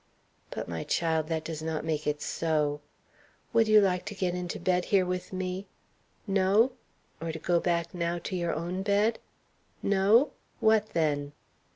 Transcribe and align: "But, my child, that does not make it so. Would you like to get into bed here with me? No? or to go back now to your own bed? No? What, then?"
"But, 0.49 0.67
my 0.67 0.83
child, 0.83 1.27
that 1.27 1.43
does 1.45 1.61
not 1.61 1.85
make 1.85 2.07
it 2.07 2.23
so. 2.23 2.81
Would 3.53 3.67
you 3.67 3.79
like 3.81 4.03
to 4.05 4.15
get 4.15 4.33
into 4.33 4.59
bed 4.59 4.85
here 4.85 5.05
with 5.05 5.31
me? 5.31 5.67
No? 6.25 6.71
or 7.21 7.31
to 7.31 7.37
go 7.37 7.59
back 7.59 7.93
now 7.93 8.17
to 8.17 8.35
your 8.35 8.51
own 8.55 8.81
bed? 8.81 9.19
No? 9.83 10.31
What, 10.59 10.93
then?" 10.93 11.33